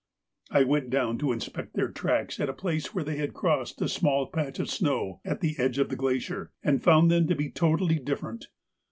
I 0.49 0.63
went 0.63 0.89
down 0.89 1.19
to 1.19 1.31
inspect 1.31 1.75
their 1.75 1.89
tracks 1.91 2.39
at 2.39 2.49
a 2.49 2.53
place 2.53 2.91
where 2.95 3.03
they 3.03 3.17
had 3.17 3.35
crossed 3.35 3.79
a 3.83 3.87
small 3.87 4.25
patch 4.25 4.57
of 4.57 4.67
snow 4.67 5.21
at 5.23 5.41
the 5.41 5.53
edge 5.59 5.77
of 5.77 5.89
the 5.89 5.95
glacier, 5.95 6.51
and 6.63 6.81
found 6.83 7.11
them 7.11 7.27
to 7.27 7.35
be 7.35 7.51
totally 7.51 7.99
different. 7.99 8.47